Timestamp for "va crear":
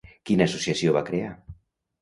0.97-1.31